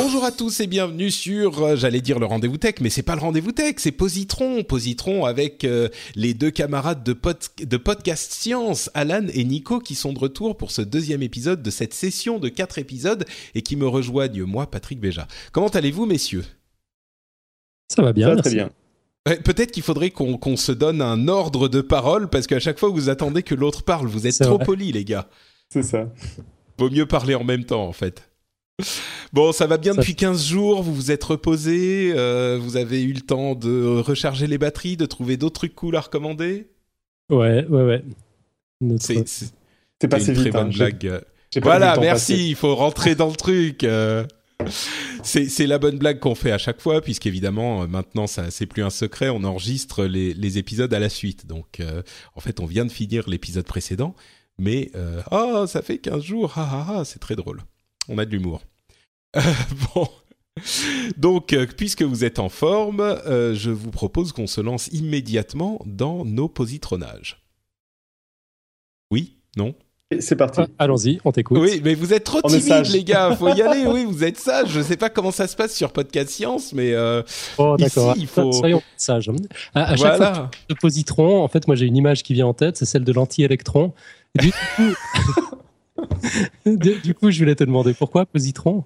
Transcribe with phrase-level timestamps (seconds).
[0.00, 3.16] Bonjour à tous et bienvenue sur, euh, j'allais dire le rendez-vous tech, mais c'est pas
[3.16, 8.32] le rendez-vous tech, c'est Positron, Positron avec euh, les deux camarades de, pod- de podcast
[8.32, 12.38] Science, Alan et Nico, qui sont de retour pour ce deuxième épisode de cette session
[12.38, 13.24] de quatre épisodes
[13.56, 15.26] et qui me rejoignent moi, Patrick Béja.
[15.50, 16.44] Comment allez-vous, messieurs?
[17.88, 18.50] Ça va bien, Ça va merci.
[18.50, 18.70] très bien.
[19.26, 22.78] Ouais, Peut-être qu'il faudrait qu'on qu'on se donne un ordre de parole parce qu'à chaque
[22.78, 25.28] fois que vous attendez que l'autre parle, vous êtes trop polis, les gars.
[25.70, 26.08] C'est ça.
[26.78, 28.27] Vaut mieux parler en même temps, en fait.
[29.32, 33.02] Bon, ça va bien Ça- depuis 15 jours, vous vous êtes reposé, euh, vous avez
[33.02, 36.68] eu le temps de recharger les batteries, de trouver d'autres trucs cool à recommander?
[37.30, 38.04] Ouais, ouais, ouais.
[38.80, 39.14] Notre- C'est
[40.08, 40.50] passé c'est une vite.
[40.52, 40.62] très hein.
[40.64, 41.20] bonne J'ai- blague.
[41.62, 42.42] Voilà, merci, passer.
[42.44, 43.84] il faut rentrer dans le truc.
[43.84, 44.24] euh.
[45.22, 48.82] C'est la bonne blague qu'on fait à chaque fois, puisqu'évidemment, euh, maintenant, ça c'est plus
[48.82, 51.46] un secret, on enregistre les, les épisodes à la suite.
[51.46, 52.02] Donc, euh,
[52.34, 54.14] en fait, on vient de finir l'épisode précédent,
[54.58, 57.60] mais euh, oh, ça fait 15 jours, ah, ah, ah, c'est très drôle.
[58.08, 58.60] On a de l'humour.
[59.36, 59.40] Euh,
[59.94, 60.08] bon.
[61.16, 65.80] Donc, euh, puisque vous êtes en forme, euh, je vous propose qu'on se lance immédiatement
[65.86, 67.40] dans nos positronages.
[69.10, 69.36] Oui?
[69.56, 69.74] Non?
[70.20, 70.62] C'est parti.
[70.62, 71.58] Ah, Allons-y, on t'écoute.
[71.60, 72.90] oui, mais vous êtes trop On est timide, sage.
[72.92, 73.36] les gars.
[73.38, 73.86] Faut y aller.
[73.86, 74.70] Oui, vous êtes sage.
[74.70, 77.22] Je sais pas comment ça se passe sur Podcast Science, mais euh,
[77.58, 78.12] Oh, d'accord.
[78.12, 79.30] Ici, il faut- Soyons sages.
[79.74, 82.46] À, à chaque fois que de positron, en fait, moi j'ai une image qui vient
[82.46, 83.92] en tête, c'est celle de l'anti-électron.
[84.38, 84.82] Et Du coup,
[86.66, 88.84] du, coup, je voulais te demander pourquoi positron?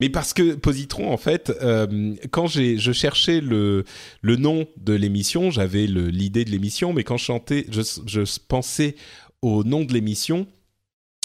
[0.00, 3.84] Mais parce que Positron, en fait, euh, quand je cherchais le
[4.20, 8.96] le nom de l'émission, j'avais l'idée de l'émission, mais quand je chantais, je, je pensais
[9.42, 10.46] au nom de l'émission.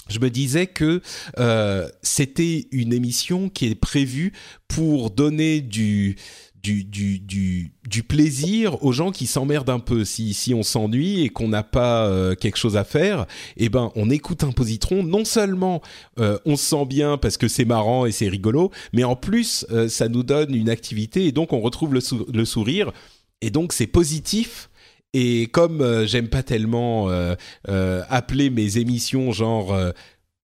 [0.08, 1.00] Je me disais que
[1.38, 4.32] euh, c'était une émission qui est prévue
[4.66, 6.16] pour donner du
[6.60, 10.04] du, du, du, plaisir aux gens qui s'emmerdent un peu.
[10.04, 13.26] Si, si on s'ennuie et qu'on n'a pas euh, quelque chose à faire,
[13.56, 15.02] eh ben on écoute un positron.
[15.02, 15.80] Non seulement
[16.18, 19.64] euh, on se sent bien parce que c'est marrant et c'est rigolo, mais en plus
[19.88, 22.00] ça nous donne une activité et donc on retrouve le,
[22.34, 22.92] le sourire
[23.40, 24.68] et donc c'est positif.
[25.14, 27.34] Et comme euh, j'aime pas tellement euh,
[27.68, 29.74] euh, appeler mes émissions genre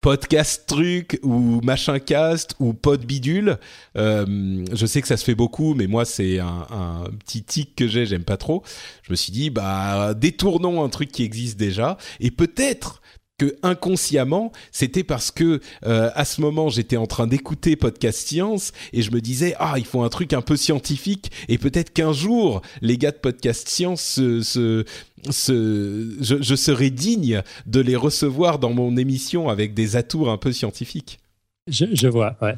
[0.00, 3.58] podcast truc ou machin cast ou pod bidule,
[3.94, 7.88] je sais que ça se fait beaucoup, mais moi c'est un, un petit tic que
[7.88, 8.62] j'ai, j'aime pas trop.
[9.02, 13.00] Je me suis dit bah détournons un truc qui existe déjà et peut-être
[13.38, 18.72] que inconsciemment, c'était parce que euh, à ce moment j'étais en train d'écouter podcast science
[18.92, 22.12] et je me disais ah il faut un truc un peu scientifique et peut-être qu'un
[22.12, 24.84] jour les gars de podcast science je,
[25.24, 31.18] je serais digne de les recevoir dans mon émission avec des atours un peu scientifiques.
[31.66, 32.54] je, je vois, ouais.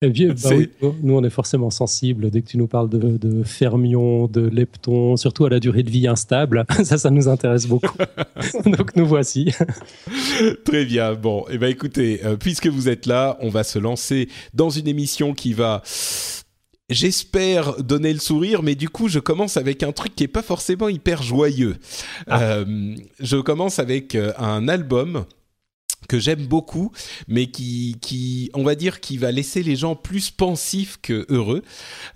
[0.00, 0.70] Et puis, bah oui,
[1.02, 5.16] nous, on est forcément sensibles dès que tu nous parles de, de fermions, de leptons,
[5.16, 6.64] surtout à la durée de vie instable.
[6.84, 7.96] Ça, ça nous intéresse beaucoup.
[8.64, 9.52] Donc nous voici.
[10.64, 11.14] Très bien.
[11.14, 14.86] Bon, et ben écoutez, euh, puisque vous êtes là, on va se lancer dans une
[14.86, 15.82] émission qui va
[16.90, 20.42] J'espère donner le sourire, mais du coup, je commence avec un truc qui est pas
[20.42, 21.76] forcément hyper joyeux.
[22.30, 25.26] Euh, je commence avec euh, un album
[26.06, 26.92] que j'aime beaucoup,
[27.26, 31.62] mais qui, qui, on va dire, qui va laisser les gens plus pensifs que heureux.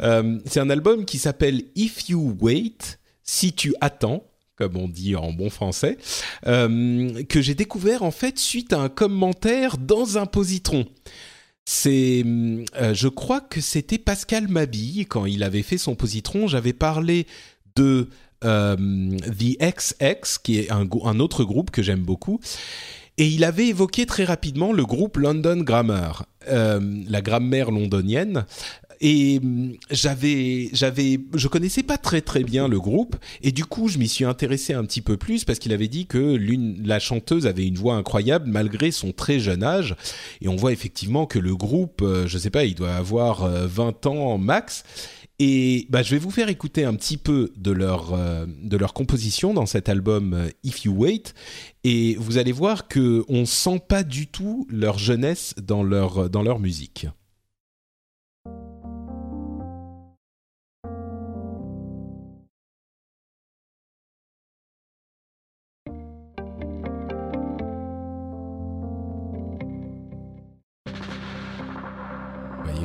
[0.00, 4.24] Euh, c'est un album qui s'appelle If You Wait, si tu attends,
[4.56, 5.98] comme on dit en bon français,
[6.46, 10.86] euh, que j'ai découvert en fait suite à un commentaire dans un positron.
[11.64, 16.48] C'est, euh, je crois que c'était Pascal Mabille quand il avait fait son positron.
[16.48, 17.26] J'avais parlé
[17.76, 18.08] de
[18.42, 22.40] The XX, qui est un autre groupe que j'aime beaucoup.
[23.18, 28.46] Et il avait évoqué très rapidement le groupe London Grammar, euh, la grammaire londonienne.
[29.04, 33.88] Et hum, j'avais, j'avais, je connaissais pas très très bien le groupe, et du coup
[33.88, 37.00] je m'y suis intéressé un petit peu plus parce qu'il avait dit que l'une, la
[37.00, 39.96] chanteuse avait une voix incroyable malgré son très jeune âge,
[40.40, 43.66] et on voit effectivement que le groupe, euh, je sais pas, il doit avoir euh,
[43.66, 44.84] 20 ans max,
[45.38, 49.54] Et bah, je vais vous faire écouter un petit peu de leur, de leur composition
[49.54, 51.34] dans cet album If You Wait.
[51.84, 56.42] Et vous allez voir qu'on ne sent pas du tout leur jeunesse dans leur, dans
[56.42, 57.06] leur musique.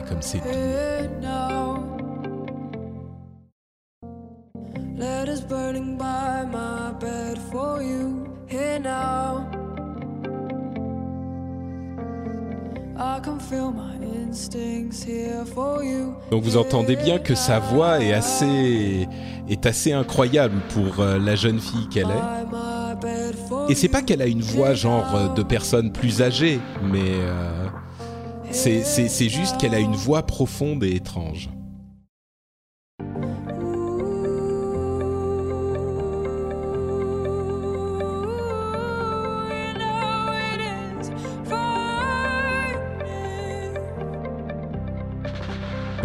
[0.07, 1.96] comme c'est Letters
[5.47, 9.45] burning by my bed for you here now.
[16.31, 19.07] Donc vous entendez bien que sa voix est assez
[19.47, 23.69] est assez incroyable pour euh, la jeune fille qu'elle est.
[23.69, 27.67] Et c'est pas qu'elle a une voix genre euh, de personne plus âgée, mais euh,
[28.51, 31.49] c'est juste qu'elle a une voix profonde et étrange.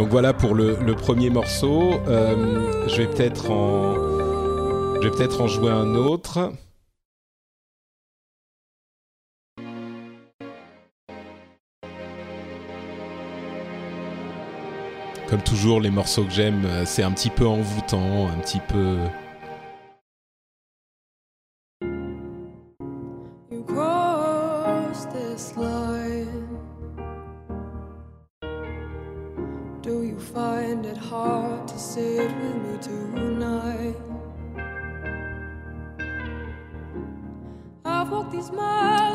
[0.02, 1.92] Donc voilà pour le, premier morceau.
[2.08, 6.52] Euh, je vais peut-être en, jouer un autre.
[15.28, 18.96] Comme toujours, les morceaux que j'aime, euh, c'est un petit peu envoûtant, un petit peu.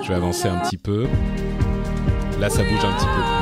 [0.03, 1.07] Je vais avancer un petit peu.
[2.39, 3.36] Là, ça bouge un petit peu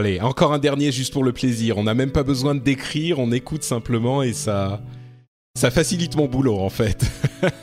[0.00, 1.76] Allez, encore un dernier juste pour le plaisir.
[1.76, 4.80] On n'a même pas besoin de décrire, on écoute simplement et ça,
[5.54, 7.04] ça facilite mon boulot en fait.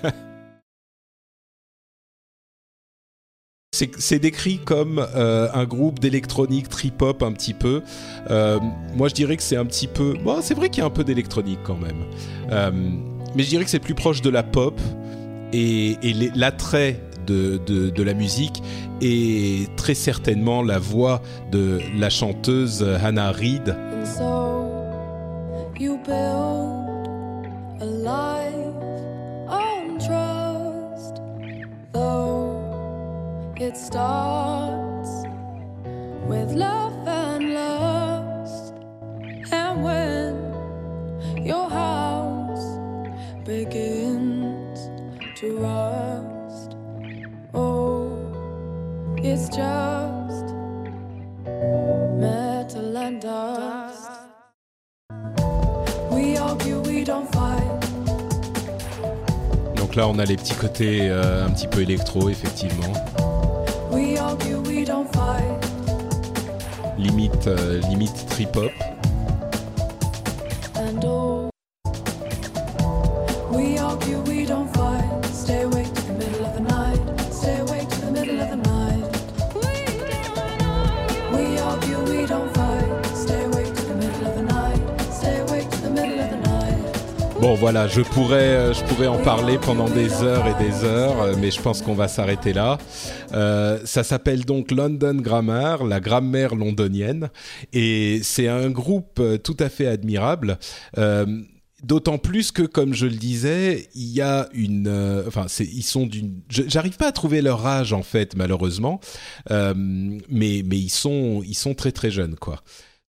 [3.74, 7.82] c'est décrit comme euh, un groupe d'électronique trip-hop un petit peu.
[8.30, 8.60] Euh,
[8.94, 10.14] moi, je dirais que c'est un petit peu.
[10.24, 12.04] Bon, c'est vrai qu'il y a un peu d'électronique quand même.
[12.52, 12.72] Euh,
[13.34, 14.80] mais je dirais que c'est plus proche de la pop.
[15.54, 18.64] Et, et l'attrait de, la musique
[19.02, 21.22] et très certainement la voix
[21.52, 23.76] de la chanteuse Hannah Reid.
[49.50, 50.54] Just
[52.18, 54.12] metal and dust.
[56.12, 57.64] We argue, we don't fight.
[59.76, 62.94] Donc là, on a les petits côtés euh, un petit peu électro, effectivement.
[63.92, 65.72] We argue, we don't fight.
[66.98, 68.58] Limite, euh, limite trip
[87.40, 91.22] Bon voilà, je pourrais, euh, je pourrais en parler pendant des heures et des heures,
[91.22, 92.80] euh, mais je pense qu'on va s'arrêter là.
[93.32, 97.30] Euh, ça s'appelle donc London Grammar, la grammaire londonienne,
[97.74, 100.58] et c'est un groupe tout à fait admirable.
[101.88, 106.42] D'autant plus que, comme je le disais, il y a une, enfin, ils sont d'une.
[106.50, 109.00] J'arrive pas à trouver leur âge en fait, malheureusement,
[109.50, 112.62] mais mais ils sont ils sont très très jeunes quoi.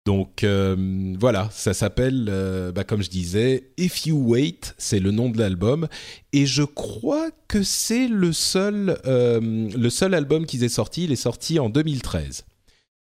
[0.07, 5.11] Donc euh, voilà, ça s'appelle, euh, bah, comme je disais, If You Wait, c'est le
[5.11, 5.89] nom de l'album,
[6.31, 11.03] et je crois que c'est le seul, euh, le seul album qu'ils aient sorti.
[11.03, 12.45] Il est sorti en 2013.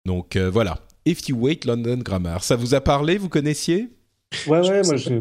[0.06, 2.44] Donc voilà, If You Wait, London Grammar.
[2.44, 3.88] Ça vous a parlé Vous connaissiez?
[4.47, 5.14] Ouais, ouais, moi je.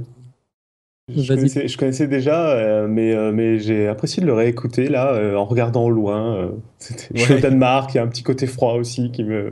[1.10, 6.52] Je connaissais, déjà, mais, mais j'ai apprécié de le réécouter là, en regardant au loin.
[6.80, 9.52] C'était au Danemark, il y a un petit côté froid aussi qui me.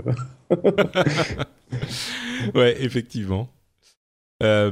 [2.56, 3.50] ouais, effectivement.
[4.44, 4.72] Euh,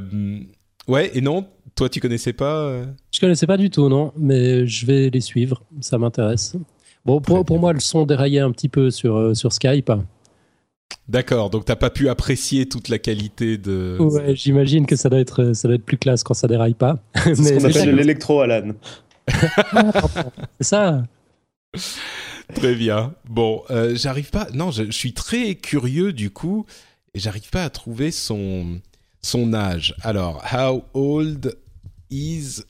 [0.90, 1.46] Ouais, et non,
[1.76, 2.82] toi tu connaissais pas
[3.12, 6.56] Je connaissais pas du tout, non, mais je vais les suivre, ça m'intéresse.
[7.04, 9.92] Bon, pour, pour moi, le son déraillait un petit peu sur, sur Skype.
[11.08, 13.96] D'accord, donc t'as pas pu apprécier toute la qualité de.
[13.98, 16.98] Ouais, j'imagine que ça doit être ça doit être plus classe quand ça déraille pas.
[17.24, 18.72] C'est ce qu'on appelle l'électro, Alan.
[20.60, 21.02] C'est ça.
[22.54, 23.14] Très bien.
[23.28, 24.48] Bon, euh, j'arrive pas.
[24.54, 26.66] Non, je, suis très curieux du coup,
[27.14, 28.80] et j'arrive pas à trouver son
[29.22, 29.94] son âge.
[30.02, 31.56] Alors, how old
[32.10, 32.62] is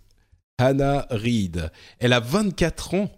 [0.59, 1.71] Hannah Reid?
[1.99, 3.11] Elle a 24 ans.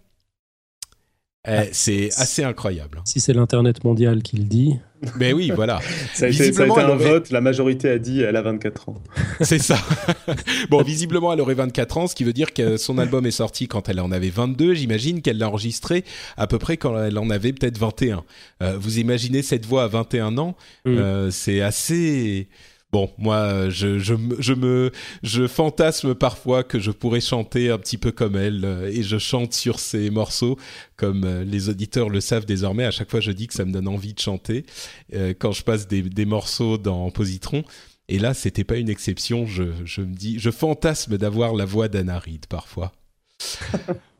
[1.45, 3.01] Eh, ah, c'est assez incroyable.
[3.03, 4.79] Si c'est l'Internet mondial qui le dit.
[5.19, 5.81] Mais oui, voilà.
[6.13, 9.03] ça a été, un vote, la majorité a dit elle a 24 ans.
[9.41, 9.77] C'est ça.
[10.69, 13.67] bon, visiblement, elle aurait 24 ans, ce qui veut dire que son album est sorti
[13.67, 14.73] quand elle en avait 22.
[14.73, 16.05] J'imagine qu'elle l'a enregistré
[16.37, 18.23] à peu près quand elle en avait peut-être 21.
[18.61, 20.89] Euh, vous imaginez cette voix à 21 ans mm.
[20.97, 22.47] euh, C'est assez
[22.93, 24.91] Bon, moi, je, me,
[25.23, 29.17] je fantasme parfois que je pourrais chanter un petit peu comme elle, euh, et je
[29.17, 30.59] chante sur ces morceaux,
[30.95, 32.85] comme euh, les auditeurs le savent désormais.
[32.85, 34.67] À chaque fois, je dis que ça me donne envie de chanter
[35.15, 37.63] euh, quand je passe des, morceaux dans Positron.
[38.09, 39.47] Et là, c'était pas une exception.
[39.47, 42.91] Je, me dis, je fantasme d'avoir la voix d'Anna Reid parfois.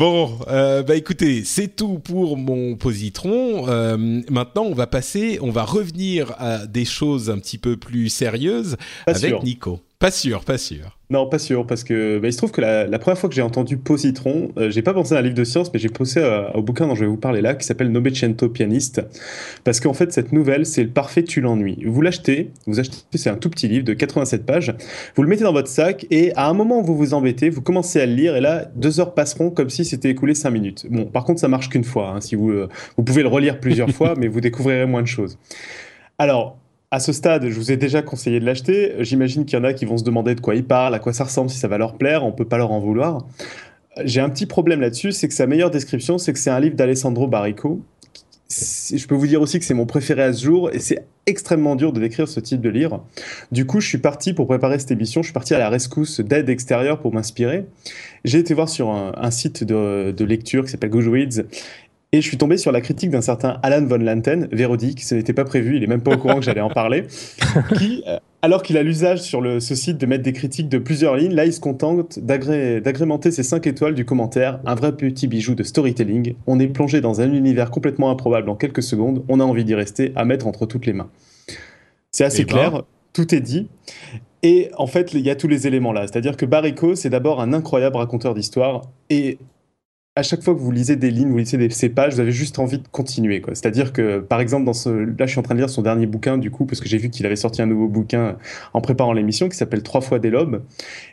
[0.00, 3.68] Bon, euh, bah écoutez, c'est tout pour mon positron.
[3.68, 3.98] Euh,
[4.30, 8.78] maintenant, on va passer, on va revenir à des choses un petit peu plus sérieuses
[9.06, 9.78] avec Nico.
[10.00, 10.96] Pas sûr, pas sûr.
[11.10, 13.42] Non, pas sûr, parce que bah, il se trouve que la, première fois que j'ai
[13.42, 16.22] entendu Positron, euh, j'ai pas pensé à un livre de science, mais j'ai pensé
[16.54, 19.02] au bouquin dont je vais vous parler là, qui s'appelle Novecento Pianiste,
[19.62, 21.84] parce qu'en fait cette nouvelle, c'est le parfait tu l'ennuies.
[21.84, 24.74] Vous l'achetez, vous achetez, c'est un tout petit livre de 87 pages,
[25.16, 27.60] vous le mettez dans votre sac et à un moment où vous vous embêtez, vous
[27.60, 30.86] commencez à le lire et là deux heures passeront comme si c'était écoulé cinq minutes.
[30.88, 33.60] Bon, par contre ça marche qu'une fois, hein, si vous euh, vous pouvez le relire
[33.60, 35.36] plusieurs fois, mais vous découvrirez moins de choses.
[36.16, 36.59] Alors,
[36.90, 38.94] à ce stade, je vous ai déjà conseillé de l'acheter.
[39.00, 41.12] J'imagine qu'il y en a qui vont se demander de quoi il parle, à quoi
[41.12, 42.24] ça ressemble, si ça va leur plaire.
[42.24, 43.26] On peut pas leur en vouloir.
[44.04, 46.74] J'ai un petit problème là-dessus, c'est que sa meilleure description, c'est que c'est un livre
[46.74, 47.80] d'Alessandro Barrico.
[48.50, 51.76] Je peux vous dire aussi que c'est mon préféré à ce jour et c'est extrêmement
[51.76, 53.06] dur de décrire ce type de livre.
[53.52, 56.18] Du coup, je suis parti pour préparer cette émission, je suis parti à la rescousse
[56.18, 57.66] d'aide extérieure pour m'inspirer.
[58.24, 61.44] J'ai été voir sur un, site de, de, lecture qui s'appelle Goodreads
[62.12, 65.32] et je suis tombé sur la critique d'un certain Alan von Lanten, vérodique, ce n'était
[65.32, 67.04] pas prévu, il est même pas au courant que j'allais en parler,
[67.78, 70.78] qui, euh, alors qu'il a l'usage sur le, ce site de mettre des critiques de
[70.78, 75.28] plusieurs lignes, là il se contente d'agrémenter ses 5 étoiles du commentaire, un vrai petit
[75.28, 76.34] bijou de storytelling.
[76.46, 79.74] On est plongé dans un univers complètement improbable en quelques secondes, on a envie d'y
[79.74, 81.10] rester, à mettre entre toutes les mains.
[82.10, 82.54] C'est assez eh ben.
[82.54, 83.68] clair, tout est dit.
[84.42, 86.06] Et en fait, il y a tous les éléments là.
[86.06, 88.82] C'est-à-dire que Barrico, c'est d'abord un incroyable raconteur d'histoire.
[89.10, 89.38] Et
[90.16, 92.32] à chaque fois que vous lisez des lignes, vous lisez des, ces pages, vous avez
[92.32, 93.40] juste envie de continuer.
[93.48, 96.06] C'est-à-dire que, par exemple, dans ce, là, je suis en train de lire son dernier
[96.06, 98.36] bouquin, du coup, parce que j'ai vu qu'il avait sorti un nouveau bouquin
[98.74, 100.62] en préparant l'émission, qui s'appelle Trois fois des lobes.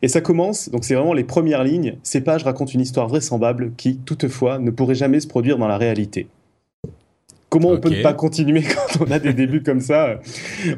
[0.02, 1.98] Et ça commence, donc c'est vraiment les premières lignes.
[2.02, 5.78] Ces pages racontent une histoire vraisemblable qui, toutefois, ne pourrait jamais se produire dans la
[5.78, 6.28] réalité.
[7.50, 8.62] Comment on peut ne pas continuer
[8.98, 10.20] quand on a des débuts comme ça?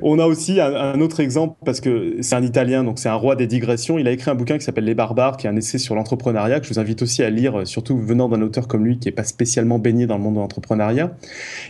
[0.04, 3.36] On a aussi un, autre exemple, parce que c'est un Italien, donc c'est un roi
[3.36, 3.98] des digressions.
[3.98, 6.60] Il a écrit un bouquin qui s'appelle Les Barbares, qui est un essai sur l'entrepreneuriat,
[6.60, 9.14] que je vous invite aussi à lire, surtout venant d'un auteur comme lui, qui n'est
[9.14, 11.18] pas spécialement baigné dans le monde de l'entrepreneuriat.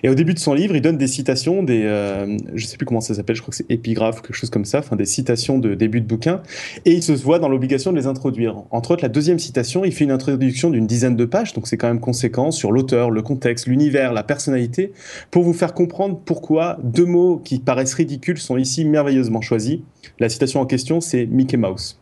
[0.03, 2.85] Et au début de son livre, il donne des citations, des, euh, je sais plus
[2.85, 5.05] comment ça s'appelle, je crois que c'est épigraphe ou quelque chose comme ça, enfin des
[5.05, 6.41] citations de début de bouquin,
[6.83, 8.63] et il se voit dans l'obligation de les introduire.
[8.71, 11.77] Entre autres, la deuxième citation, il fait une introduction d'une dizaine de pages, donc c'est
[11.77, 14.88] quand même conséquent sur l'auteur, le contexte, l'univers, la personnalité
[15.31, 19.79] pour vous faire comprendre pourquoi deux mots qui paraissent ridicules sont ici merveilleusement choisis.
[20.19, 21.99] La citation en question, c'est Mickey Mouse.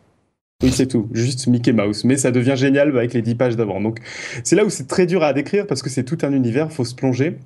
[0.62, 2.04] Oui, c'est tout, juste Mickey Mouse.
[2.04, 3.80] Mais ça devient génial avec les dix pages d'avant.
[3.80, 3.98] Donc,
[4.42, 6.84] c'est là où c'est très dur à décrire parce que c'est tout un univers, faut
[6.84, 7.38] se plonger.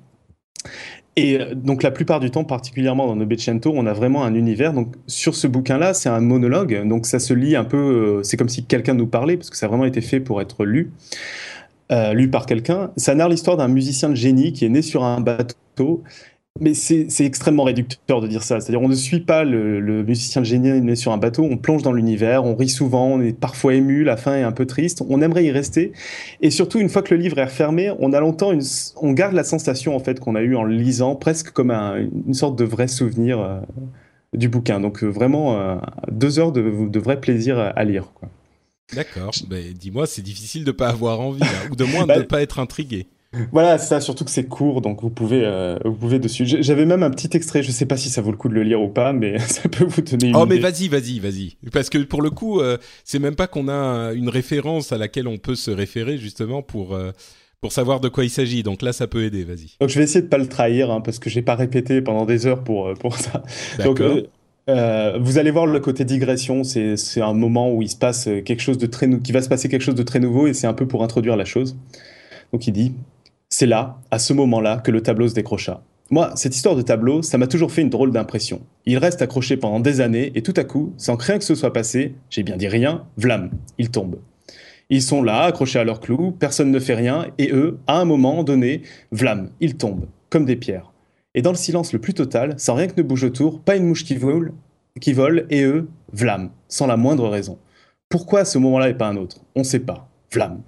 [1.15, 4.73] Et euh, donc la plupart du temps, particulièrement dans Novecento, on a vraiment un univers.
[4.73, 7.77] Donc sur ce bouquin-là, c'est un monologue, donc ça se lit un peu.
[7.77, 10.41] Euh, c'est comme si quelqu'un nous parlait parce que ça a vraiment été fait pour
[10.41, 10.91] être lu.
[11.93, 12.91] Euh, lu par quelqu'un.
[12.97, 16.01] Ça narre l'histoire d'un musicien de génie qui est né sur un bateau.
[16.59, 18.59] Mais c'est extrêmement réducteur de dire ça.
[18.59, 21.81] C'est-à-dire, on ne suit pas le, musicien de génie né sur un bateau, on plonge
[21.81, 25.03] dans l'univers, on rit souvent, on est parfois ému, la fin est un peu triste,
[25.09, 25.93] on aimerait y rester.
[26.41, 28.51] Et surtout, une fois que le livre est refermé, on a longtemps
[29.01, 32.35] on garde la sensation, en fait, qu'on a eu en le lisant, presque comme une
[32.35, 33.59] sorte de vrai souvenir euh,
[34.33, 34.79] du bouquin.
[34.79, 35.79] Donc, euh, vraiment,
[36.11, 38.11] deux heures de, vrai plaisir à lire.
[38.95, 39.31] D'accord.
[39.47, 42.25] Ben, dis-moi, c'est difficile de pas avoir envie, hein, ou de moins de ne bah,
[42.25, 43.07] pas être intrigué.
[43.51, 46.45] Voilà, ça, surtout que c'est court, donc vous pouvez, euh, vous pouvez dessus.
[46.45, 48.61] J'avais même un petit extrait, je sais pas si ça vaut le coup de le
[48.61, 51.57] lire ou pas, mais ça peut vous donner une Oh, mais vas-y, vas-y, vas-y.
[51.71, 55.27] Parce que pour le coup, euh, c'est même pas qu'on a une référence à laquelle
[55.27, 57.11] on peut se référer justement pour, euh,
[57.59, 58.61] pour savoir de quoi il s'agit.
[58.61, 59.77] Donc là, ça peut aider, vas-y.
[59.79, 62.25] Donc je vais essayer de pas le trahir, hein, parce que j'ai pas répété pendant
[62.25, 63.41] des heures pour, pour ça.
[63.83, 63.99] Donc
[64.69, 68.61] Euh, vous allez voir le côté digression, c'est un moment où il se passe quelque
[68.61, 70.73] chose de très qui va se passer quelque chose de très nouveau et c'est un
[70.73, 71.77] peu pour introduire la chose.
[72.53, 72.93] Donc il dit
[73.53, 75.83] c'est là, à ce moment-là, que le tableau se décrocha.
[76.09, 78.61] Moi, cette histoire de tableau, ça m'a toujours fait une drôle d'impression.
[78.87, 81.71] Il reste accroché pendant des années et tout à coup, sans rien que ce soit
[81.71, 84.15] passé, j'ai bien dit rien, vlam, il tombe.
[84.89, 88.05] Ils sont là, accrochés à leur clou, personne ne fait rien, et eux, à un
[88.05, 90.92] moment donné, vlam, ils tombent, comme des pierres.
[91.35, 93.87] Et dans le silence le plus total, sans rien que ne bouge autour, pas une
[93.87, 94.53] mouche qui vole,
[95.49, 97.57] et eux, vlam, sans la moindre raison.
[98.09, 99.41] Pourquoi ce moment-là et pas un autre?
[99.55, 100.07] On ne sait pas.
[100.31, 100.61] Vlam.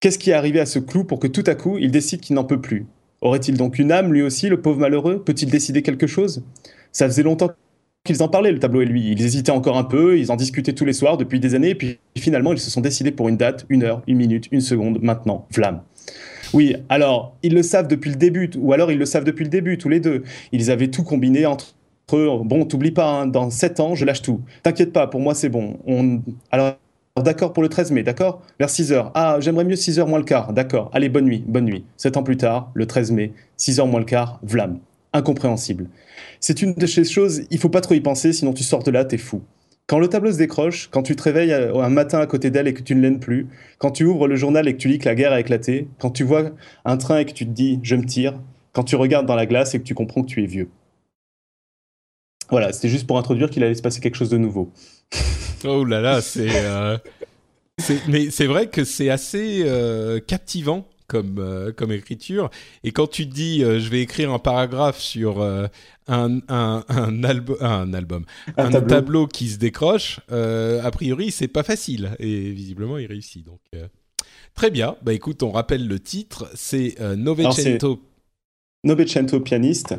[0.00, 2.34] Qu'est-ce qui est arrivé à ce clou pour que tout à coup, il décide qu'il
[2.34, 2.86] n'en peut plus?
[3.20, 5.22] Aurait-il donc une âme, lui aussi, le pauvre malheureux?
[5.22, 6.42] Peut-il décider quelque chose?
[6.90, 7.50] Ça faisait longtemps
[8.04, 9.12] qu'ils en parlaient, le tableau et lui.
[9.12, 11.74] Ils hésitaient encore un peu, ils en discutaient tous les soirs depuis des années, et
[11.76, 14.98] puis finalement, ils se sont décidés pour une date, une heure, une minute, une seconde,
[15.00, 15.82] maintenant, Vlam.
[16.52, 19.50] Oui, alors, ils le savent depuis le début, ou alors ils le savent depuis le
[19.50, 20.22] début, tous les deux.
[20.52, 21.74] Ils avaient tout combiné entre
[22.12, 22.28] eux.
[22.44, 24.40] Bon, t'oublies pas, hein, dans 7 ans, je lâche tout.
[24.62, 25.78] T'inquiète pas, pour moi, c'est bon.
[25.86, 26.20] On...
[26.50, 26.76] Alors,
[27.22, 28.42] d'accord pour le 13 mai, d'accord?
[28.58, 29.10] Vers 6 heures.
[29.14, 30.90] Ah, j'aimerais mieux 6 heures moins le quart, d'accord.
[30.92, 31.84] Allez, bonne nuit, bonne nuit.
[31.96, 34.78] 7 ans plus tard, le 13 mai, 6 heures moins le quart, vlam.
[35.14, 35.88] Incompréhensible.
[36.40, 38.90] C'est une de ces choses, il faut pas trop y penser, sinon tu sors de
[38.90, 39.42] là, t'es fou.
[39.86, 42.74] Quand le tableau se décroche, quand tu te réveilles un matin à côté d'elle et
[42.74, 43.48] que tu ne l'aimes plus,
[43.78, 46.10] quand tu ouvres le journal et que tu lis que la guerre a éclaté, quand
[46.10, 46.50] tu vois
[46.84, 48.34] un train et que tu te dis je me tire,
[48.72, 50.70] quand tu regardes dans la glace et que tu comprends que tu es vieux.
[52.50, 54.70] Voilà, c'était juste pour introduire qu'il allait se passer quelque chose de nouveau.
[55.64, 56.48] Oh là là, c'est.
[56.50, 56.98] Euh,
[58.08, 62.50] mais c'est vrai que c'est assez euh, captivant comme, comme écriture.
[62.82, 65.42] Et quand tu dis je vais écrire un paragraphe sur
[66.08, 67.16] un, un, un,
[67.60, 68.24] un album,
[68.56, 69.26] un, tableau.
[69.26, 72.16] qui se décroche, euh, a priori, c'est pas facile.
[72.18, 73.44] Et visiblement, il réussit.
[73.44, 73.86] Donc, euh,
[74.54, 74.96] très bien.
[75.02, 76.50] Bah écoute, on rappelle le titre.
[76.54, 78.00] C'est euh, Novecento.
[78.84, 79.94] Novecento pianiste.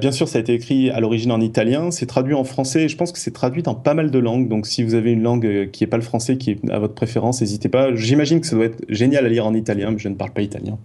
[0.00, 1.90] bien sûr, ça a été écrit à l'origine en italien.
[1.90, 2.88] C'est traduit en français.
[2.88, 4.48] Je pense que c'est traduit dans pas mal de langues.
[4.48, 6.94] Donc, si vous avez une langue qui n'est pas le français, qui est à votre
[6.94, 7.94] préférence, n'hésitez pas.
[7.96, 10.42] J'imagine que ça doit être génial à lire en italien, mais je ne parle pas
[10.42, 10.78] italien.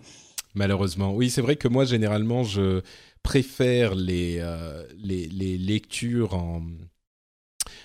[0.57, 2.81] Malheureusement, oui, c'est vrai que moi, généralement, je
[3.21, 6.63] préfère les, euh, les, les, lectures en,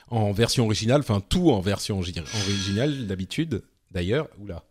[0.08, 3.62] en version originale, enfin tout en version originale d'habitude.
[3.90, 4.64] D'ailleurs, oula,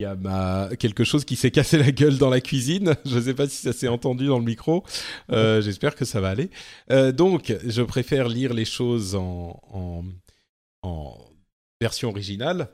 [0.00, 0.70] il y a ma...
[0.78, 2.96] quelque chose qui s'est cassé la gueule dans la cuisine.
[3.04, 4.82] Je ne sais pas si ça s'est entendu dans le micro.
[5.30, 6.50] Euh, j'espère que ça va aller.
[6.90, 10.04] Euh, donc, je préfère lire les choses en, en,
[10.82, 11.18] en
[11.80, 12.68] version originale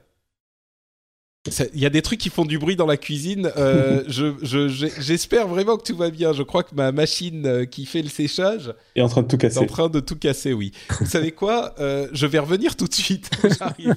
[1.75, 3.51] il y a des trucs qui font du bruit dans la cuisine.
[3.57, 4.05] Euh,
[4.99, 6.33] j'espère vraiment que tout va bien.
[6.33, 9.39] Je crois que ma machine euh, qui fait le séchage est en train de tout
[9.39, 9.59] casser.
[9.59, 10.73] Est en train de tout casser, oui.
[11.01, 13.31] Vous savez quoi euh, Je vais revenir tout de suite.
[13.59, 13.95] J'arrive.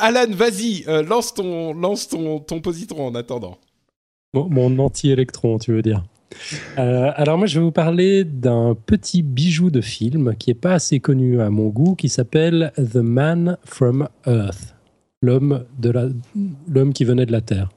[0.00, 3.58] Alan, vas-y, lance ton, lance ton, ton positron en attendant.
[4.34, 6.02] mon anti-électron, tu veux dire
[6.78, 10.98] alors moi je vais vous parler d'un petit bijou de film qui est pas assez
[10.98, 14.74] connu à mon goût qui s'appelle The Man from Earth
[15.22, 17.68] l'homme qui venait de la Terre.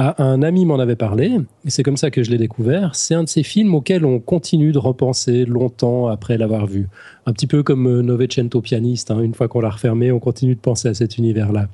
[0.00, 2.94] Ah, un ami m'en avait parlé, et c'est comme ça que je l'ai découvert.
[2.94, 6.86] C'est un de ces films auxquels on continue de repenser longtemps après l'avoir vu.
[7.26, 9.20] Un petit peu comme euh, Novecento pianiste, hein.
[9.20, 11.66] une fois qu'on l'a refermé, on continue de penser à cet univers-là.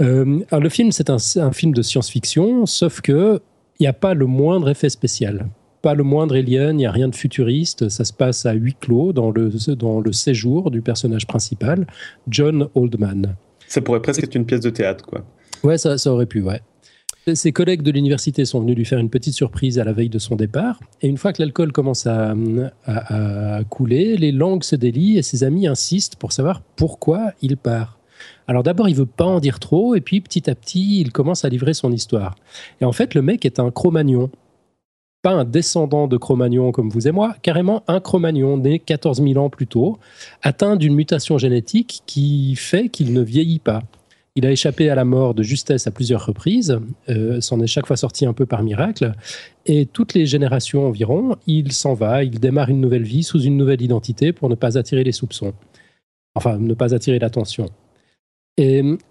[0.00, 1.18] Euh, le film, c'est un,
[1.50, 3.40] film de science-fiction, sauf que
[3.80, 5.48] il n'y a pas le moindre effet spécial
[5.82, 7.88] pas le moindre alien, il n'y a rien de futuriste.
[7.88, 11.86] Ça se passe à huis clos dans le, dans le séjour du personnage principal,
[12.28, 13.34] John Oldman.
[13.70, 15.24] Ça pourrait presque être une pièce de théâtre, quoi.
[15.62, 16.60] Ouais, ça, aurait pu, ouais.
[17.32, 20.18] Ses collègues de l'université sont venus lui faire une petite surprise à la veille de
[20.18, 20.80] son départ.
[21.02, 22.34] Et une fois que l'alcool commence à,
[23.68, 27.98] couler, les langues se délient et ses amis insistent pour savoir pourquoi il part.
[28.48, 31.44] Alors d'abord, il veut pas en dire trop, et puis petit à petit, il commence
[31.44, 32.34] à livrer son histoire.
[32.80, 34.30] Et en fait, le mec est un Cro-Magnon
[35.22, 39.36] pas un descendant de Cro-Magnon comme vous et moi, carrément un Cro-Magnon né 14 000
[39.36, 39.98] ans plus tôt,
[40.42, 43.82] atteint d'une mutation génétique qui fait qu'il ne vieillit pas.
[44.36, 46.78] Il a échappé à la mort de justesse à plusieurs reprises,
[47.08, 49.12] euh, s'en est chaque fois sorti un peu par miracle,
[49.66, 53.56] et toutes les générations environ, il s'en va, il démarre une nouvelle vie sous une
[53.56, 55.52] nouvelle identité pour ne pas attirer les soupçons.
[56.36, 57.66] Enfin, ne pas attirer l'attention.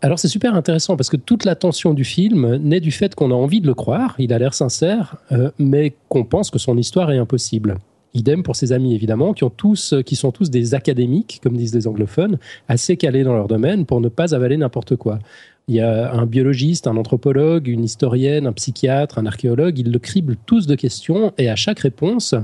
[0.01, 3.31] Alors c'est super intéressant parce que toute la tension du film naît du fait qu'on
[3.31, 6.77] a envie de le croire, il a l'air sincère, euh, mais qu'on pense que son
[6.77, 7.77] histoire est impossible.
[8.13, 11.87] Idem pour ses amis évidemment, qui, ont tous, sont tous des académiques, comme disent les
[11.87, 15.19] anglophones, assez calés dans leur domaine pour ne pas avaler n'importe quoi.
[15.67, 19.99] Il y a un biologiste, un anthropologue, une historienne, un psychiatre, un archéologue, ils le
[19.99, 22.35] criblent tous de questions et à chaque réponse,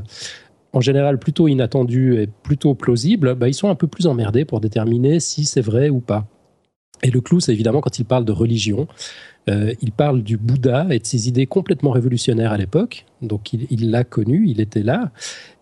[0.74, 4.60] en général plutôt inattendue et plutôt plausible, bah, ils sont un peu plus emmerdés pour
[4.60, 6.28] déterminer si c'est vrai ou pas.
[7.04, 8.88] Et le clou, c'est évidemment quand il parle de religion.
[9.48, 13.06] il parle du Bouddha et de ses idées complètement révolutionnaires à l'époque.
[13.22, 15.12] Donc il l'a connu, il était là,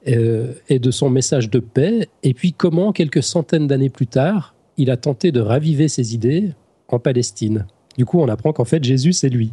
[0.05, 2.07] et de son message de paix.
[2.23, 6.51] Et puis comment, quelques centaines d'années plus tard, il a tenté de raviver ses idées
[6.87, 7.65] en Palestine.
[7.97, 9.51] Du coup, on apprend qu'en fait, Jésus, c'est lui.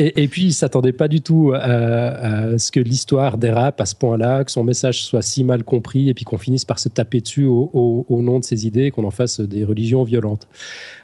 [0.00, 4.44] Et, puis, il s'attendait pas du tout à, ce que l'histoire dérape à ce point-là,
[4.44, 7.46] que son message soit si mal compris, et puis qu'on finisse par se taper dessus
[7.46, 10.46] au, nom de ses idées, qu'on en fasse des religions violentes.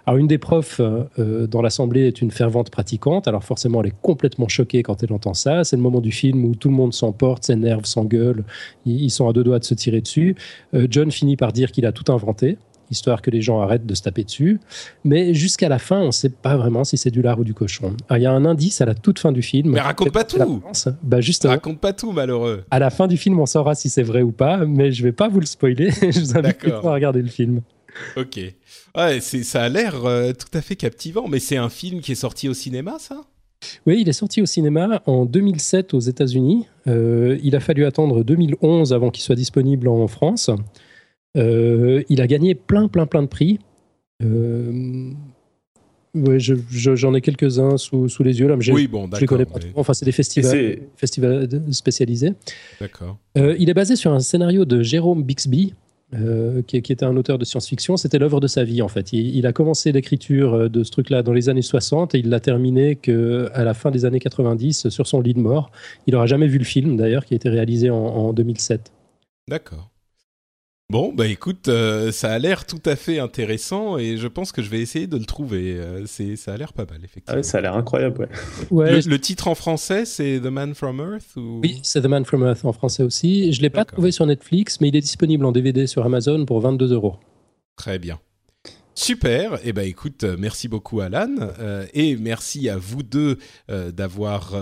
[0.07, 3.27] Alors, une des profs euh, dans l'assemblée est une fervente pratiquante.
[3.27, 5.65] Alors, forcément, elle est complètement choquée quand elle entend ça.
[5.65, 8.45] C'est le moment du film où tout le monde s'emporte, s'énerve, s'engueule.
[8.87, 10.37] Ils, sont à deux doigts de se tirer dessus.
[10.75, 12.59] Euh, John finit par dire qu'il a tout inventé
[12.91, 14.61] histoire que les gens arrêtent de se taper dessus.
[15.05, 17.55] Mais jusqu'à la fin, on ne sait pas vraiment si c'est du lard ou du
[17.55, 17.97] cochon.
[18.11, 19.73] Il y a un indice à la toute fin du film.
[19.73, 20.63] Mais raconte pas tout
[21.03, 24.03] bah justement, Raconte pas tout, malheureux À la fin du film, on saura si c'est
[24.03, 25.91] vrai ou pas, mais je vais pas vous le spoiler.
[26.03, 27.63] je vous invite à regarder le film.
[28.17, 28.41] Ok.
[28.97, 32.17] Ouais, ça a l'air euh, tout à fait captivant, mais c'est un film qui est
[32.17, 33.23] sorti au cinéma, ça?
[33.87, 36.67] Oui, il est sorti au cinéma en 2007 aux États-Unis.
[36.87, 40.51] Euh, il a fallu attendre 2011 avant qu'il soit disponible en France.
[41.37, 43.59] Euh, il a gagné plein, plein, plein de prix.
[44.23, 45.11] Euh,
[46.15, 49.45] ouais, j'en ai quelques-uns sous, sous, les yeux là, mais oui, bon, je les connais
[49.45, 49.59] pas.
[49.75, 52.35] Enfin, c'est des festivals, festivals spécialisés.
[52.81, 53.19] D'accord.
[53.37, 55.75] Euh, il est basé sur un scénario de Jérôme Bixby,
[56.69, 57.97] qui, qui, était un auteur de science-fiction.
[57.97, 59.13] C'était l'œuvre de sa vie, en fait.
[59.13, 62.39] Il, il a commencé l'écriture de ce truc-là dans les années 60 et il l'a
[62.39, 65.73] terminé que, à la fin des années 90 sur son lit de mort.
[66.07, 68.93] Il n'aura jamais vu le film, d'ailleurs, qui a été réalisé en, en 2007.
[69.49, 69.91] D'accord.
[70.91, 74.61] Bon, bah écoute, euh, ça a l'air tout à fait intéressant et je pense que
[74.61, 75.77] je vais essayer de le trouver.
[75.79, 77.41] Euh, c'est, ça a l'air pas mal, effectivement.
[77.41, 78.29] Ah ça a l'air incroyable,
[78.71, 79.01] ouais.
[79.01, 81.61] le, titre en français, c'est The Man from Earth ou...
[81.63, 83.53] Oui, c'est The Man from Earth en français aussi.
[83.53, 86.45] Je ne l'ai pas trouvé sur Netflix, mais il est disponible en DVD sur Amazon
[86.45, 87.17] pour 22 euros.
[87.77, 88.21] Très bien.
[88.97, 91.29] Super, et eh ben écoute, euh, merci beaucoup Alan
[91.59, 94.55] euh, et merci à vous deux euh, d'avoir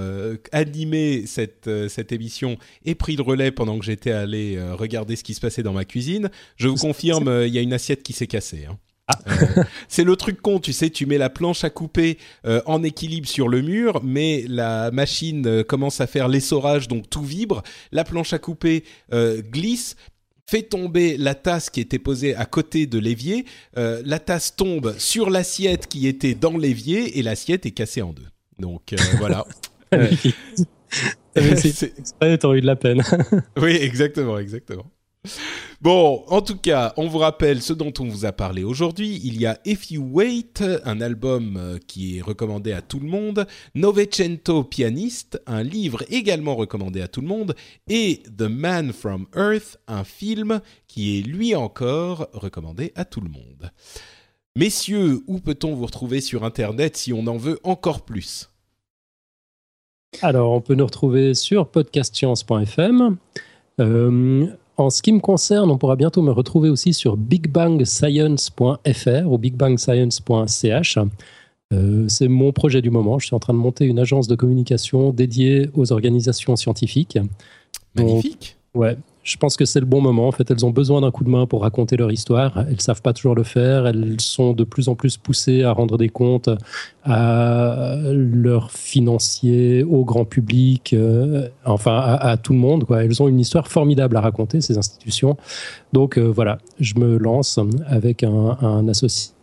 [0.53, 5.35] animé cette cette émission et pris le relais pendant que j'étais allé regarder ce qui
[5.35, 6.31] se passait dans ma cuisine.
[6.57, 8.67] Je vous confirme, il y a une assiette qui s'est cassée.
[8.69, 8.79] Hein.
[9.09, 9.19] Ah.
[9.89, 12.19] c'est le truc con, tu sais, tu mets la planche à couper
[12.67, 17.63] en équilibre sur le mur, mais la machine commence à faire l'essorage, donc tout vibre.
[17.91, 19.97] La planche à couper glisse,
[20.53, 23.47] fait tomber la tasse qui était posée à côté de l'évier.
[23.79, 28.13] Euh, la tasse tombe sur l'assiette qui était dans l'évier et l'assiette est cassée en
[28.13, 28.27] deux.
[28.59, 29.47] Donc euh, voilà.
[31.35, 33.03] c'est eu de la peine.
[33.57, 34.85] oui, exactement, exactement.
[35.81, 39.21] Bon, en tout cas, on vous rappelle ce dont on vous a parlé aujourd'hui.
[39.25, 43.09] Il y a If You Wait, un album euh, qui est recommandé à tout le
[43.09, 47.57] monde, Novecento Pianiste, un livre également recommandé à tout le monde,
[47.89, 53.31] et The Man from Earth, un film qui est lui encore recommandé à tout le
[53.31, 53.73] monde.
[54.55, 58.51] Messieurs, où peut-on vous retrouver sur Internet si on en veut encore plus?
[60.21, 63.17] Alors, on peut nous retrouver sur podcastscience.fm.
[64.77, 70.99] en ce qui me concerne, on pourra bientôt me retrouver aussi sur bigbangscience.fr ou bigbangscience.ch.
[71.73, 73.19] Euh, c'est mon projet du moment.
[73.19, 77.19] Je suis en train de monter une agence de communication dédiée aux organisations scientifiques.
[77.95, 78.57] Magnifique.
[78.75, 80.27] ouais, je pense que c'est le bon moment.
[80.27, 82.65] En fait, elles ont besoin d'un coup de main pour raconter leur histoire.
[82.69, 83.87] Elles savent pas toujours le faire.
[83.87, 86.51] Elles sont de plus en plus poussées à rendre des comptes
[87.05, 92.85] à leurs financiers, au grand public, euh, enfin à, tout le monde.
[92.85, 93.05] Quoi.
[93.05, 95.37] Elles ont une histoire formidable à raconter, ces institutions.
[95.93, 99.35] Donc euh, voilà, je me lance avec un, associé.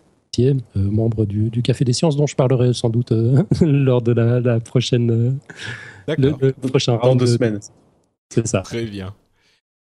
[0.42, 3.12] Euh, membre du, Café des Sciences, dont je parlerai sans doute
[3.62, 5.38] lors de la, prochaine.
[6.08, 6.38] D'accord.
[6.42, 7.20] Le, prochain round.
[7.20, 7.60] Dans deux semaines.
[8.30, 8.62] C'est ça.
[8.62, 9.14] Très bien.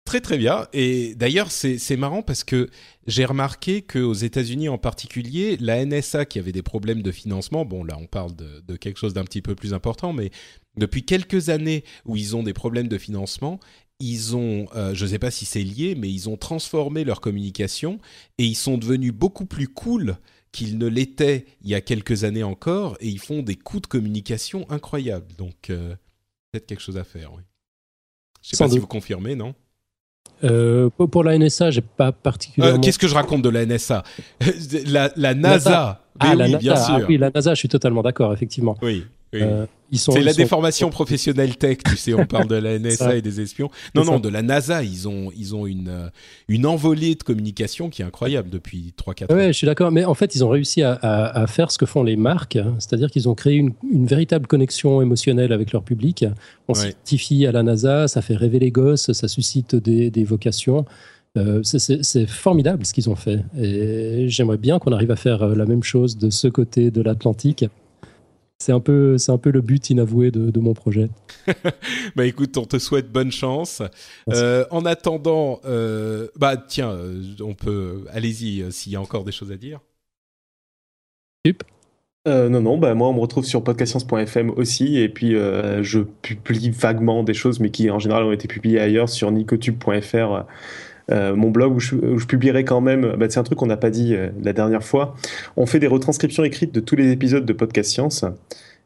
[0.06, 0.68] Très très bien.
[0.72, 2.70] Et d'ailleurs, c'est marrant parce que
[3.08, 7.82] j'ai remarqué qu'aux États-Unis en particulier, la NSA qui avait des problèmes de financement, bon
[7.82, 10.30] là on parle de, quelque chose d'un petit peu plus important, mais
[10.76, 13.58] depuis quelques années où ils ont des problèmes de financement,
[13.98, 17.20] ils ont, euh, je ne sais pas si c'est lié, mais ils ont transformé leur
[17.20, 17.98] communication
[18.38, 20.18] et ils sont devenus beaucoup plus cool
[20.52, 23.86] qu'ils ne l'étaient il y a quelques années encore et ils font des coups de
[23.88, 25.34] communication incroyables.
[25.36, 25.96] Donc euh,
[26.52, 27.42] peut-être quelque chose à faire, oui.
[28.42, 29.56] Je ne sais pas si vous confirmez, non?
[30.44, 32.79] Euh, pour la NSA, j'ai pas particulièrement.
[32.79, 34.03] Euh, qu'est-ce que je raconte de la NSA
[34.87, 36.03] la, la, NASA.
[36.18, 36.59] Ah, la NASA.
[36.59, 36.94] bien sûr.
[36.94, 38.77] Ah, oui, la NASA, je suis totalement d'accord, effectivement.
[38.83, 39.05] Oui.
[39.34, 43.40] Euh, c'est la déformation professionnelle tech, tu sais, on parle de la NSA et des
[43.40, 43.70] espions.
[43.94, 46.08] Non, non, de la NASA, ils ont, ils ont une, euh,
[46.48, 49.36] une envolée de communication qui est incroyable depuis 3-4 ans.
[49.36, 51.86] Ouais, je suis d'accord, mais en fait, ils ont réussi à, à, faire ce que
[51.86, 52.74] font les marques, hein.
[52.78, 56.24] c'est-à-dire qu'ils ont créé une, une, véritable connexion émotionnelle avec leur public.
[56.68, 57.46] On ouais.
[57.46, 60.84] à la NASA, ça fait rêver les gosses, ça suscite des, des vocations.
[61.36, 63.44] Euh, c'est formidable ce qu'ils ont fait.
[63.58, 67.66] Et j'aimerais bien qu'on arrive à faire la même chose de ce côté de l'Atlantique.
[68.58, 71.10] C'est un, peu, un peu le but inavoué de, mon projet.
[72.16, 73.82] bah écoute, on te souhaite bonne chance.
[74.30, 75.60] Euh, en attendant,
[76.36, 76.98] bah tiens,
[77.40, 79.80] on peut, allez-y s'il y a encore des choses à dire.
[82.26, 87.22] non, non, bah moi on me retrouve sur podcastscience.fm aussi, et puis je publie vaguement
[87.22, 90.42] des choses, mais qui en général ont été publiées ailleurs sur nicotube.fr euh,
[91.10, 94.14] mon blog où je, publierai quand même, bah, c'est un truc qu'on n'a pas dit
[94.14, 95.14] euh, la dernière fois,
[95.56, 98.24] on fait des retranscriptions écrites de tous les épisodes de Podcast Science.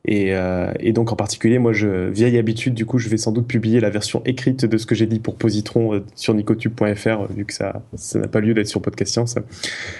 [0.07, 3.47] Et, euh, donc en particulier, moi, je, vieille habitude, du coup, je vais sans doute
[3.47, 7.53] publier la version écrite de ce que j'ai dit pour Positron sur nicotube.fr, vu que
[7.53, 7.83] ça
[8.15, 9.37] n'a pas lieu d'être sur Podcast Science.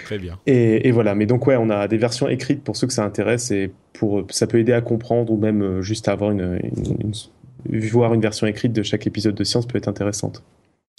[0.05, 0.39] Très bien.
[0.47, 3.51] Et, voilà, mais donc ouais, on a des versions écrites pour ceux que ça intéresse
[3.51, 6.59] et pour ça peut aider à comprendre ou même juste à avoir une,
[7.69, 10.43] voir une version écrite de chaque épisode de Science peut être intéressante.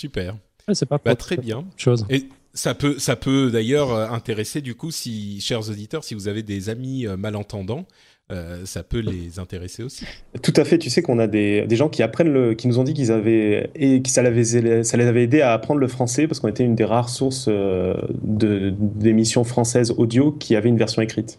[0.01, 0.37] Super
[0.73, 1.65] c'est pas bah, très bien.
[1.77, 2.05] Chose.
[2.11, 6.29] Et ça peut, ça peut d'ailleurs euh, intéresser du coup, si chers auditeurs, si vous
[6.29, 7.87] avez des amis euh, malentendants,
[8.31, 10.07] euh, ça peut les intéresser aussi.
[10.43, 10.79] Tout à fait.
[10.79, 13.13] Tu sais qu'on a des, des, gens qui apprennent le, qui nous ont dit qu'ils
[13.13, 16.65] avaient et qui ça, ça les avait aidés à apprendre le français parce qu'on était
[16.65, 21.39] une des rares sources de d'émissions françaises audio qui avait une version écrite.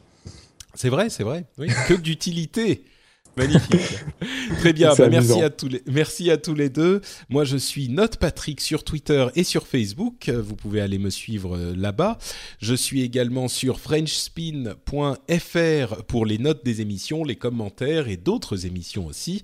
[0.75, 1.45] C'est vrai, c'est vrai.
[1.57, 2.83] Oui, que d'utilité.
[3.35, 4.03] Magnifique.
[4.59, 4.93] Très bien.
[4.95, 7.01] Bah, merci à tous les, merci à tous les deux.
[7.29, 10.29] Moi, je suis Note Patrick sur Twitter et sur Facebook.
[10.29, 12.17] Vous pouvez aller me suivre euh, là-bas.
[12.59, 19.07] Je suis également sur FrenchSpin.fr pour les notes des émissions, les commentaires et d'autres émissions
[19.07, 19.41] aussi.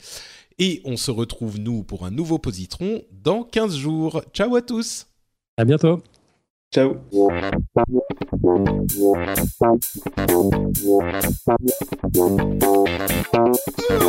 [0.60, 4.22] Et on se retrouve nous pour un nouveau positron dans 15 jours.
[4.34, 5.08] Ciao à tous.
[5.58, 6.02] À bientôt.
[6.72, 6.98] Ciao.
[13.68, 14.09] Ew.